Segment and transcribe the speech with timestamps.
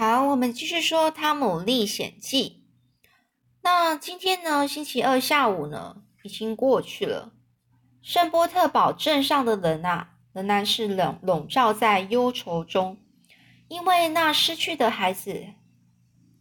[0.00, 2.62] 好，我们继续说《汤姆历险记》。
[3.62, 7.32] 那今天呢，星期二下午呢，已经过去了。
[8.00, 12.98] 圣波特堡镇上的人啊，仍然是笼笼罩在忧愁中，
[13.66, 15.46] 因为那失去的孩子，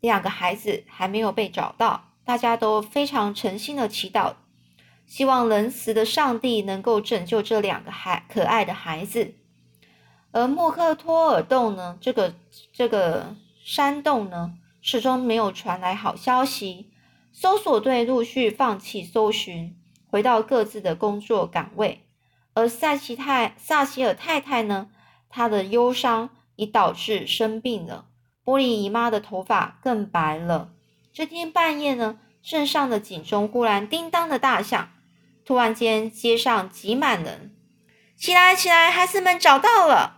[0.02, 2.12] 两个孩子还没有被找到。
[2.24, 4.36] 大家都非常诚心的祈祷，
[5.08, 9.34] 希望仁慈的上帝能够拯救这两个孩可爱的孩子。
[10.32, 11.98] 而莫克托尔洞呢？
[12.00, 12.36] 这个
[12.72, 13.36] 这个
[13.68, 16.90] 山洞呢，始终没有传来好消息。
[17.34, 19.76] 搜索队陆续放弃搜寻，
[20.10, 22.08] 回到各自的工作岗位。
[22.54, 24.88] 而萨奇太萨希尔太太呢，
[25.28, 28.06] 她的忧伤已导致生病了。
[28.42, 30.70] 波利姨妈的头发更白了。
[31.12, 34.92] 这天半夜呢，镇上的警钟忽然叮当的大响，
[35.44, 37.54] 突然间街上挤满人。
[38.16, 40.17] 起来，起来，孩子们找到了！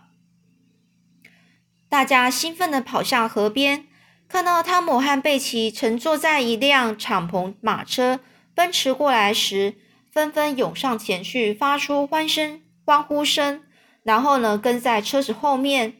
[1.90, 3.88] 大家兴奋地跑向河边，
[4.28, 8.20] 看到汤姆和贝奇乘坐在一辆敞篷马车
[8.54, 9.74] 奔驰过来时，
[10.12, 13.64] 纷纷涌上前去，发出欢声、欢呼声。
[14.04, 15.94] 然后呢，跟在车子后面，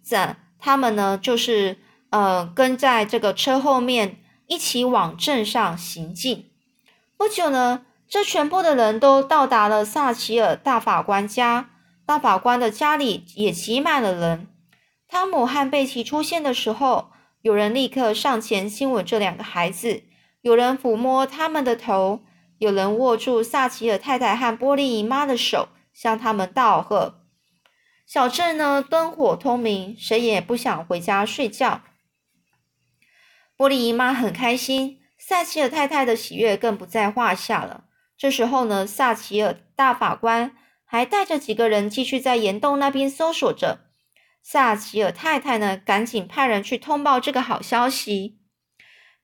[0.00, 1.78] 怎他们呢，就是
[2.10, 6.50] 呃，跟在这个车后面一起往镇上行进。
[7.16, 11.70] 不久呢，这全部的人都到达了萨奇尔大法官家，
[12.06, 14.46] 大法官的家里也挤满了人。
[15.12, 17.10] 汤姆和贝奇出现的时候，
[17.42, 20.04] 有人立刻上前亲吻这两个孩子，
[20.40, 22.22] 有人抚摸他们的头，
[22.56, 27.26] 有人握住萨奇尔太太和波利姨妈的手，向他们道贺。
[28.06, 31.82] 小镇呢，灯火通明，谁也不想回家睡觉。
[33.54, 37.84] 波利姨妈很开心，萨奇尔太太的喜悦更不在话下了。
[38.16, 43.91] 这时候呢，萨奇尔大法官还带着几个人继续在岩洞那边搜索着。
[44.42, 48.38] 萨奇尔太太呢，赶紧派人去通报这个好消息。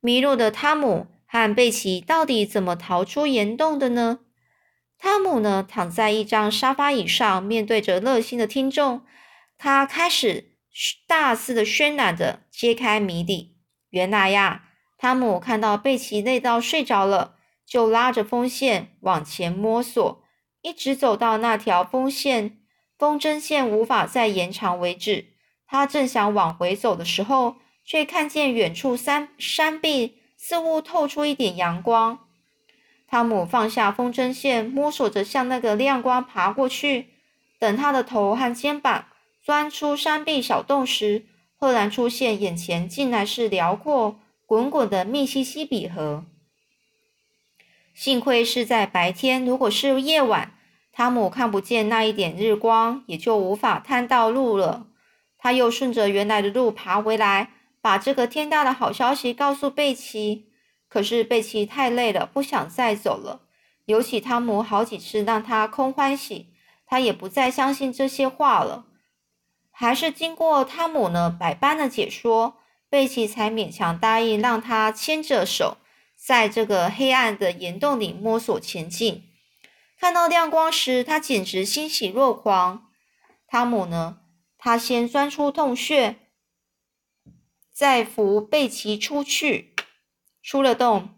[0.01, 4.21] 迷路的汤姆和贝奇到底怎么逃出岩洞的呢？
[4.97, 9.05] 汤姆呢，躺在一张沙发椅上，面对着热心的听众，
[9.57, 10.57] 他开始
[11.07, 13.57] 大肆的渲染着揭开谜底。
[13.91, 14.65] 原来呀，
[14.97, 20.23] 汤姆看到贝奇累到睡着了，就拉着风线往前摸索，
[20.63, 22.59] 一直走到那条风线。
[22.99, 25.27] 风筝线无法再延长为止。
[25.67, 32.19] 他正想往回走的时候，却看见远处山山壁似乎透出一点阳光。
[33.07, 37.11] 汤姆放下风筝线，摸索着向那个亮光爬过去。
[37.59, 39.07] 等他的头和肩膀
[39.43, 41.27] 钻出山壁小洞时，
[41.57, 46.25] 赫然出现眼前竟然是辽阔滚滚的密西西比河。
[47.95, 50.58] 幸亏是在白天，如果是夜晚。
[50.99, 54.89] 汤姆看不见那一点日光，也就无法探到路了。
[55.39, 57.51] 他又顺着原来的路爬回来，
[57.81, 60.49] 把这个天大的好消息告诉贝奇。
[60.89, 63.43] 可是贝奇太累了，不想再走了。
[63.85, 66.49] 尤其汤姆好几次让他空欢喜，
[66.85, 68.87] 他也不再相信这些话了。
[69.71, 72.57] 还是经过汤姆呢百般的解说，
[72.91, 75.77] 贝奇才勉强答应让他牵着手，
[76.17, 79.28] 在这个黑暗的岩洞里摸索前进。
[80.01, 82.89] 看到亮光时，他简直欣喜若狂。
[83.49, 84.21] 汤姆呢？
[84.57, 86.17] 他先钻出洞穴，
[87.73, 89.75] 再扶贝奇出去。
[90.41, 91.17] 出了洞，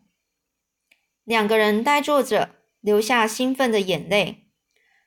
[1.25, 4.51] 两个人呆坐着，流下兴奋的眼泪。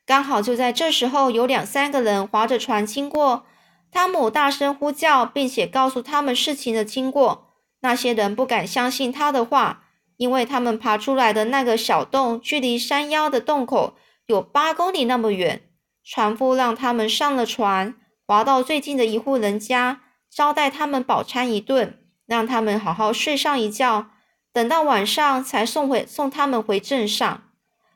[0.05, 3.45] 刚好就在这时候，有两三个人划着船经过。
[3.91, 7.55] 汤姆大声呼叫，并且告诉他们事情的经过。
[7.81, 9.82] 那些人不敢相信他的话。
[10.18, 13.96] 因为他们爬出来的那个小洞，距离山腰的洞口
[14.28, 15.62] 有八公里那么远。
[16.03, 24.09] 船夫让他们上了船，划到最近的一户人家，招待他们饱餐一顿，让他们好好睡上一觉。
[24.52, 27.44] 等到晚上才送回送他们回镇上。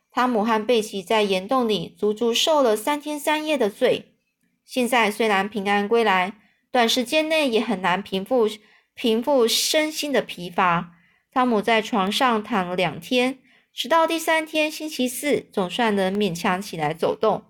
[0.09, 4.13] 汤姆和贝奇在岩洞里足足受了三天三夜的罪。
[4.65, 6.33] 现在虽然平安归来，
[6.71, 8.47] 短时间内也很难平复
[8.95, 10.93] 平复身心的疲乏。
[11.37, 13.37] 汤姆在床上躺了两天，
[13.71, 17.43] 直到第三天星期四，总算能勉强起来走动。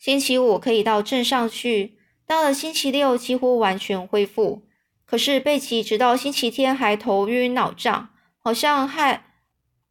[0.00, 4.66] 星期五可以到镇上去，到了星期六几乎完全恢复。
[5.04, 8.08] 可是贝奇直到星期天还头晕脑胀，
[8.40, 9.26] 好像害，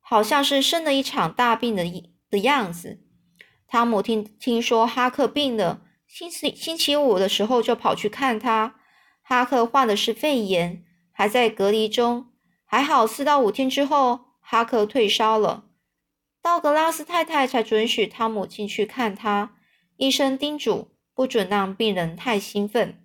[0.01, 2.99] 好像是生了一场大病的一的样子。
[3.65, 8.75] 汤姆听听说哈克病了，星期星期五的时候就跑去看他。
[9.21, 10.83] 哈克患的是肺炎，
[11.13, 12.27] 还在隔离中。
[12.71, 15.65] 还好，四到五天之后，哈克退烧了。
[16.41, 19.57] 道格拉斯太太才准许汤姆进去看他。
[19.97, 22.97] 医生叮嘱，不准让病人太兴奋。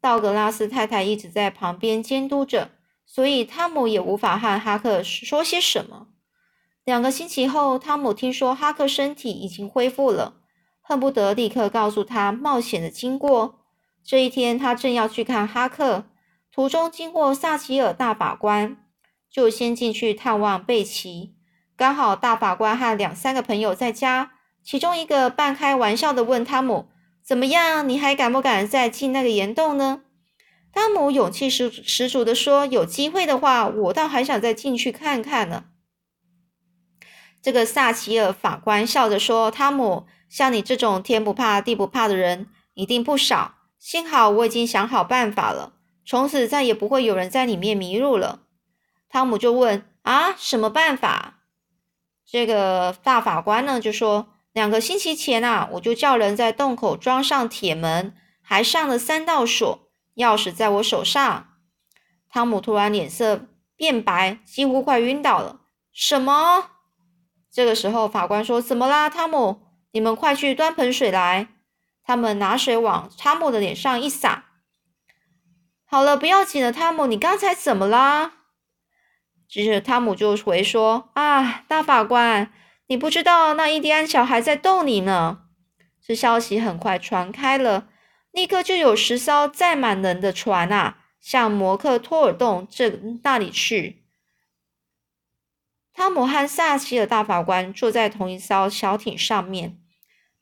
[0.00, 2.70] 道格拉斯太太一直在旁边监督着，
[3.04, 6.06] 所以汤姆也无法和哈克说些什么。
[6.82, 10.36] 两个星期后，汤姆听说哈克身体已经恢复了，
[10.80, 13.66] 恨不得立刻告诉他冒险的经过。
[14.02, 16.06] 这一天，他正要去看哈克，
[16.54, 18.76] 途中经过萨奇尔大法官，
[19.30, 21.34] 就先进去探望贝奇。
[21.74, 24.32] 刚好大法官和两三个朋友在家，
[24.62, 26.90] 其中一个半开玩笑的问汤姆
[27.24, 27.88] ：“怎么样？
[27.88, 30.02] 你还敢不敢再进那个岩洞呢？”
[30.70, 35.64] 汤姆勇气十十足的说：“有机会的话，我倒还想再进去看看呢。”
[37.40, 43.54] 这个萨奇尔法官笑着说：“汤姆，像你这种天不怕地不怕的人一定不少。
[43.78, 45.72] 幸好我已经想好办法了，
[46.04, 48.40] 从此再也不会有人在里面迷路了。”
[49.08, 51.40] 汤姆就问：“啊，什么办法？”
[52.24, 61.48] 这个大法官呢就说：“两个星期前啊，我就叫人在洞口装上铁门，还上了三道锁，钥匙在我手上。”
[62.30, 65.60] 汤姆突然脸色变白，几乎快晕倒了。
[65.92, 66.70] 什么？
[67.50, 69.60] 这个时候，法官说：“怎么啦，汤姆？
[69.90, 71.48] 你们快去端盆水来。”
[72.02, 74.51] 他们拿水往汤姆的脸上一洒。
[75.92, 78.32] 好了，不要紧了，汤姆，你刚才怎么啦？
[79.46, 82.50] 只是汤姆就回说：“啊，大法官，
[82.86, 85.42] 你不知道那印第安小孩在逗你呢。”
[86.02, 87.88] 这消息很快传开了，
[88.30, 92.88] 立刻就有十艘载满人的船啊，向摩克托尔洞这
[93.22, 94.06] 那里去。
[95.92, 99.76] 汤姆和萨奇尔大法官坐在同一艘小艇上面。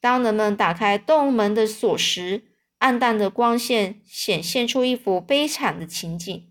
[0.00, 2.49] 当人们打开洞门的锁时，
[2.80, 6.50] 暗淡的光线显现出一幅悲惨的情景。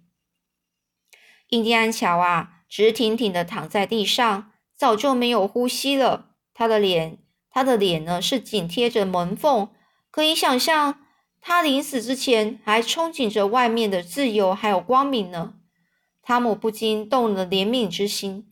[1.49, 6.35] 印第安乔啊，直挺挺的躺在地上，早就没有呼吸了。
[6.53, 7.17] 他的脸，
[7.49, 9.69] 他的脸呢，是紧贴着门缝。
[10.11, 11.01] 可以想象，
[11.41, 15.55] 他临死之前还憧憬着外面的自由还有光明呢。
[16.21, 18.47] 汤姆不禁动了怜悯之心。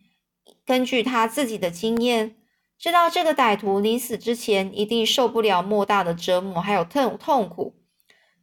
[0.65, 2.37] 根据他自己的经验，
[2.77, 7.75] 知道这个歹徒临死之前一定受不了莫大的折磨，还有痛痛苦。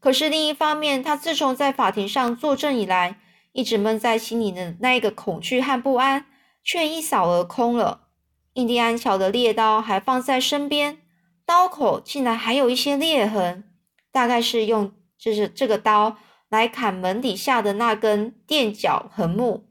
[0.01, 3.21] 可是另一方面，他自从在法庭上作证以来，
[3.53, 6.27] 一直闷在心里的那一个恐惧和不安，
[6.63, 8.09] 却一扫而空了。
[8.55, 10.99] 印第安乔的猎刀还放在身边，
[11.47, 13.71] 刀口竟然还有一些裂痕，
[14.11, 16.17] 大概是用就是这个刀
[16.49, 19.69] 来砍门底下的那根垫脚横木。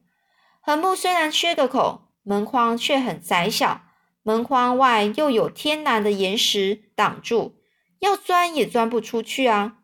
[0.62, 2.04] 横木虽然缺个口。
[2.25, 3.81] 门框却很窄小，
[4.23, 7.55] 门框外又有天然的岩石挡住，
[7.99, 9.77] 要钻也钻不出去啊！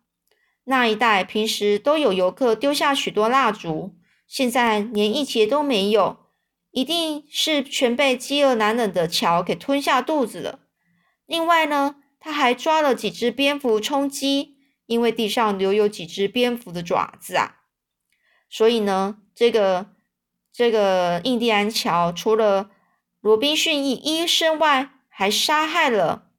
[0.63, 3.95] 那一带平时都有游客丢下许多蜡烛，
[4.27, 6.17] 现在连一节都没有，
[6.71, 10.59] 一定是全被饥饿难忍的乔给吞下肚子了。
[11.25, 14.55] 另外呢，他还抓了几只蝙蝠充饥，
[14.87, 17.57] 因为地上留有几只蝙蝠的爪子啊。
[18.49, 19.91] 所以呢，这个。
[20.51, 22.71] 这个印第安乔除了
[23.21, 26.29] 罗宾逊一医生外，还杀害了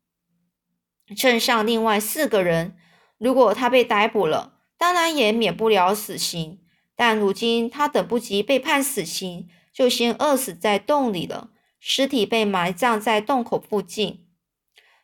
[1.15, 2.77] 镇上另外四个人。
[3.19, 6.61] 如果他被逮捕了，当然也免不了死刑。
[6.97, 11.51] 但如今他等不及被判死刑，就先饿死在洞里了。
[11.79, 14.27] 尸体被埋葬在洞口附近。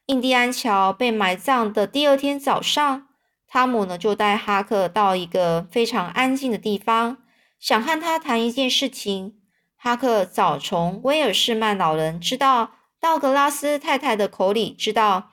[0.07, 3.09] 印第安乔被埋葬的第二天早上，
[3.47, 7.19] 汤姆呢就带哈克到一个非常安静的地方。
[7.59, 9.41] 想和他谈一件事情。
[9.77, 15.31] 哈克早从威尔士曼老人知道道格拉斯太太的口里知道，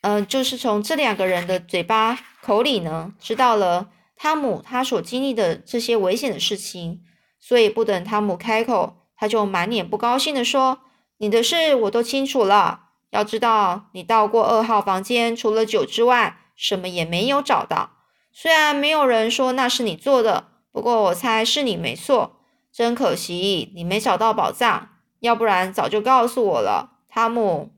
[0.00, 7.02] 嗯，就是从这两个人的嘴巴口里呢，知道了汤姆他所经历的这些危险的事情。
[7.38, 10.78] 所以不等汤姆开口，他就满脸不高兴的说
[11.18, 12.90] ：“你的事我都清楚了。
[13.10, 17.90] 要知道，你到过二号房间，除了酒之外，什么也没有找到。”
[18.32, 22.41] 虽然没有人说那是你做的，不过我猜是你没错。
[22.72, 24.88] 真可惜，你没找到宝藏，
[25.20, 27.74] 要不然早就告诉我了，汤姆。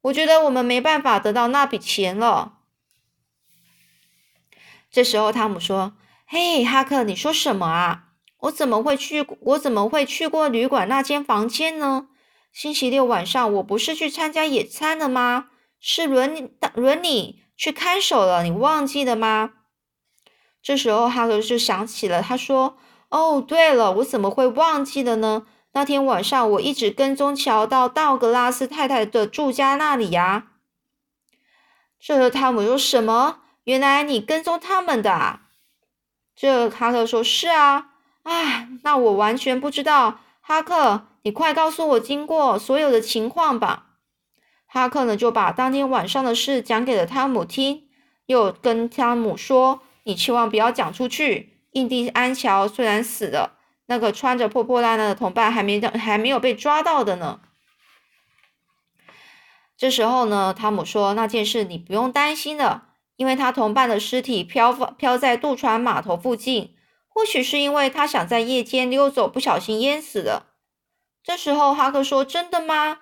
[0.00, 2.60] 我觉得我们没办法得到那笔钱了。
[4.90, 5.92] 这时候，汤姆说
[6.26, 8.04] ：“嘿，哈克，你说什么啊？
[8.38, 9.26] 我怎么会去？
[9.40, 12.08] 我怎么会去过旅馆那间房间呢？
[12.52, 15.50] 星期六晚上我不是去参加野餐了吗？
[15.78, 19.50] 是轮你轮你去看守了，你忘记了吗？”
[20.62, 22.78] 这时候，哈克就想起了，他说
[23.10, 25.46] ：“哦，对了，我怎么会忘记了呢？
[25.72, 30.48] 那天晚上我一直跟踪乔到道格拉斯太太的住家那里呀。”
[32.00, 33.40] 这汤姆说什么？
[33.64, 35.12] 原来你跟踪他们的？
[35.12, 35.42] 啊？
[36.36, 37.90] 这哈克说：“是啊。”
[38.24, 40.20] 哎，那我完全不知道。
[40.40, 43.86] 哈克，你快告诉我经过所有的情况吧。
[44.66, 47.88] 哈克呢，就把当天晚上的事讲给了汤姆听。
[48.26, 51.57] 又跟汤姆说：“你千万不要讲出去。
[51.72, 57.40] 印第安乔虽然死了，那个穿着破破烂烂的同伴还没还没有被抓到的呢。”
[59.76, 66.74] 这时候呢，汤姆说：“那件事你不用担心了，因为他同伴的尸体漂漂在渡船码头附近，
[67.06, 70.46] 或许是因为他想在夜间溜走，不小心淹死了。”
[71.22, 72.98] 这时候，哈克说：“真的吗？”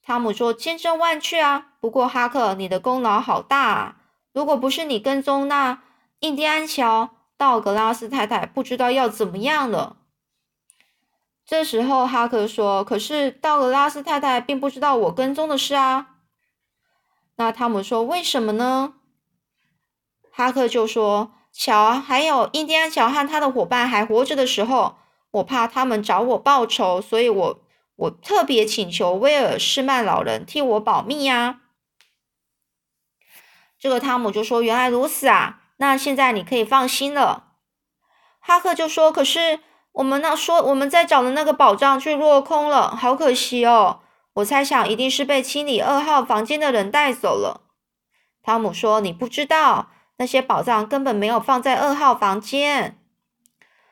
[0.00, 1.72] 汤姆说：“千真万确啊！
[1.80, 3.96] 不过，哈克，你的功劳好大啊！
[4.32, 5.82] 如果不是你跟踪那
[6.20, 9.96] 印第安乔，道格拉斯太太不知道要怎么样了。”
[11.46, 16.16] 这时候，哈克说：“可是道格拉斯太太并不知道我跟踪的事啊。”
[17.36, 18.94] 那汤姆说：“为什么呢？”
[20.32, 24.96] 哈克就说：“乔还有印第安乔和他的伙伴还活着的时候，
[25.30, 27.62] 我怕他们找我报仇，所以我。”
[27.98, 31.62] 我特别请求威尔士曼老人替我保密呀。
[33.78, 37.52] 这个汤姆就说：“原来如此啊，那现在你可以放心了。”
[38.40, 39.60] 哈克就说：“可是
[39.92, 44.00] 我们那说我们在找的那个宝藏却落空了，好可惜哦。
[44.34, 47.62] 我猜想一定是被清理二号房间的人带走了。”
[48.42, 52.98] 汤姆说：“你不知道，那些宝藏根本没有放在二号房间。”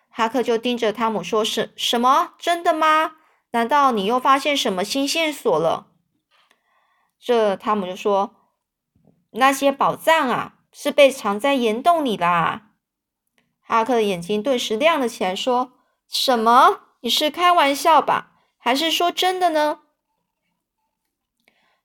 [0.09, 2.35] 哈克就盯着汤姆说：“是什么？
[2.39, 3.17] 真的吗？”
[3.51, 5.87] 难道你又发现什么新线索了？
[7.21, 8.35] 这汤姆就说
[9.33, 12.73] ：“那些宝藏啊，是被藏在岩洞里啦。”
[13.63, 15.73] 哈克的眼睛顿时亮了起来，说
[16.07, 16.81] ：“什么？
[17.01, 18.33] 你是开玩笑吧？
[18.59, 19.79] 还是说真的呢？”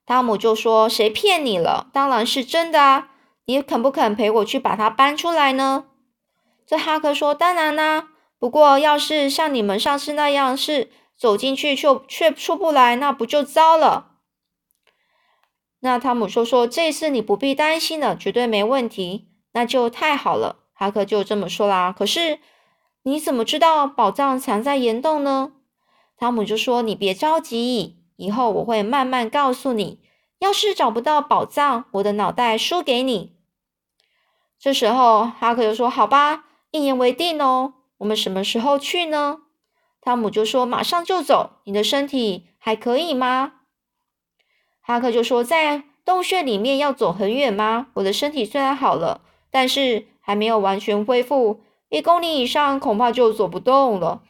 [0.04, 1.88] 汤姆就说：“谁骗你了？
[1.92, 3.12] 当然是真的啊！
[3.44, 5.86] 你肯不肯陪我去把它搬出来呢？”
[6.66, 14.09] 这哈克说：“当然啦，不过要是像你们上次那样是……”走进去却却出不来，那不就糟了？
[15.80, 20.56] 那汤姆说：“说这次你不必担心了，绝对没问题。”那就太好了。
[20.74, 21.94] 哈克就这么说啦。
[21.96, 22.38] 可是
[23.02, 25.52] 你怎么知道宝藏藏在岩洞呢？
[26.16, 30.00] 汤姆就说：“你别着急，以后我会慢慢告诉你。
[30.38, 33.36] 要是找不到宝藏，我的脑袋输给你。”
[34.60, 37.74] 这时候哈克就说：“好吧，一言为定哦。
[37.98, 39.38] 我们什么时候去呢？”
[40.02, 43.54] 汤姆就说：“马上就走，你的身体还可以吗？”
[44.90, 47.86] 哈克就说：“在洞穴里面要走很远吗？
[47.94, 49.20] 我的身体虽然好了，
[49.50, 54.22] 但是还没有完全恢复，一公里以上恐怕就走不动了。”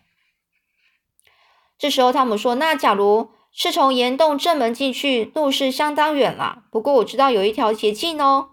[1.78, 6.64] 这时候汤姆说：“那假如是从岩洞正门进去，路是相当远了。
[6.70, 8.50] 不过我知道有一条捷径哦，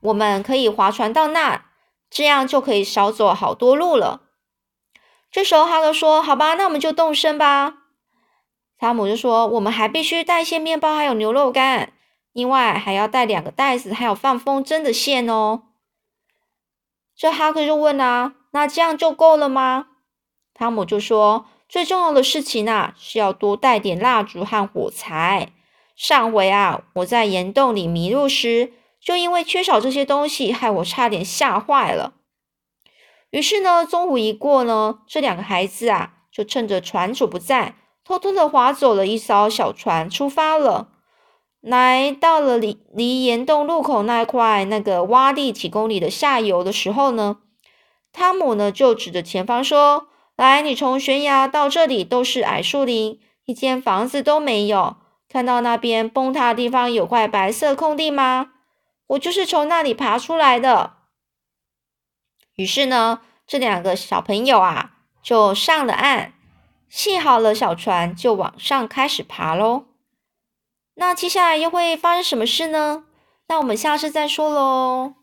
[0.00, 1.64] 我们可以划船到那，
[2.08, 4.20] 这样就可以少走好多路了。”
[5.32, 7.78] 这时候，哈克说：“好吧，那我们就动身吧。”
[8.82, 11.92] 汤姆就说：“我们还必须带些面包，还有牛肉干，
[12.32, 15.62] 另外还要带两个袋子，还有放风筝的线哦。”
[17.14, 19.86] 这哈克就问啊：“那这样就够了吗？”
[20.52, 25.52] 汤姆就说：“最重要的事情啊，是要多带点蜡烛和火柴。
[25.94, 32.14] 上回啊，我在岩洞里迷路时，就因为缺少这些东西，害我差点吓坏了。”
[33.30, 40.88] 于是呢，中午一过呢，这两个孩子啊，就趁着船主不在，偷偷的划走了一艘小船，出发了。
[41.60, 47.38] 来到了离离岩洞入口那块那个洼地几公里的下游的时候呢，
[48.12, 54.96] 汤姆呢就指着前方说：“来，你从悬崖到这里都是矮树林，一间房子都没有。
[55.28, 58.50] 看到那边崩塌的地方有块白色空地吗？
[59.06, 60.94] 我就是从那里爬出来的。”
[62.56, 66.32] 于是呢，这两个小朋友啊，就上了岸，
[66.92, 69.86] 系好了小船，就往上开始爬喽。
[70.96, 73.04] 那接下来又会发生什么事呢？
[73.48, 75.14] 那我们下次再说喽。